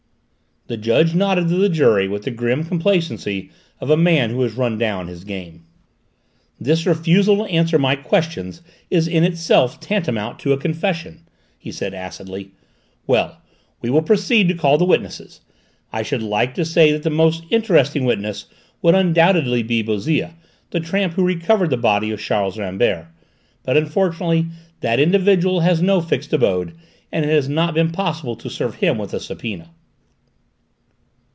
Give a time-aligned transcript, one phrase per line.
[0.67, 3.49] The judge nodded to the jury with the grim complacency
[3.81, 5.65] of a man who has run down his game.
[6.61, 11.27] "This refusal to answer my questions is in itself tantamount to a confession,"
[11.57, 12.51] he said acidly.
[13.05, 13.41] "Well,
[13.81, 15.41] we will proceed to call the witnesses.
[15.91, 18.45] I should like to say that the most interesting witness
[18.81, 20.35] would undoubtedly be Bouzille,
[20.69, 23.07] the tramp who recovered the body of Charles Rambert;
[23.63, 24.45] but unfortunately
[24.79, 26.73] that individual has no fixed abode
[27.11, 29.71] and it has not been possible to serve him with a subpoena."